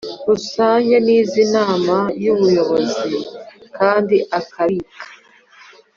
Rusange 0.27 0.95
n 1.05 1.07
iz 1.19 1.31
inama 1.45 1.97
y 2.23 2.25
ubuyobozi 2.33 3.13
kandi 3.77 4.15
akabika 4.39 5.01